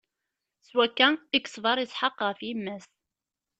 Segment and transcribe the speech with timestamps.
[0.65, 2.85] S wakka i yeṣber Isḥaq ɣef yemma-s.